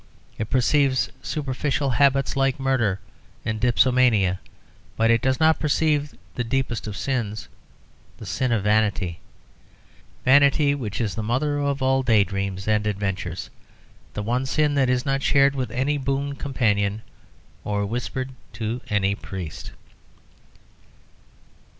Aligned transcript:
It 0.39 0.49
perceives 0.49 1.11
superficial 1.21 1.91
habits 1.91 2.35
like 2.35 2.59
murder 2.59 2.99
and 3.45 3.59
dipsomania, 3.61 4.39
but 4.97 5.11
it 5.11 5.21
does 5.21 5.39
not 5.39 5.59
perceive 5.59 6.15
the 6.33 6.43
deepest 6.43 6.87
of 6.87 6.97
sins 6.97 7.47
the 8.17 8.25
sin 8.25 8.51
of 8.51 8.63
vanity 8.63 9.19
vanity 10.25 10.73
which 10.73 10.99
is 10.99 11.13
the 11.13 11.21
mother 11.21 11.59
of 11.59 11.83
all 11.83 12.01
day 12.01 12.23
dreams 12.23 12.67
and 12.67 12.87
adventures, 12.87 13.51
the 14.15 14.23
one 14.23 14.47
sin 14.47 14.73
that 14.73 14.89
is 14.89 15.05
not 15.05 15.21
shared 15.21 15.53
with 15.53 15.69
any 15.69 15.99
boon 15.99 16.33
companion, 16.35 17.03
or 17.63 17.85
whispered 17.85 18.31
to 18.53 18.81
any 18.89 19.13
priest. 19.13 19.69